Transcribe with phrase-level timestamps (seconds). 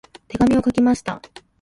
[0.29, 1.21] 手紙を書きました。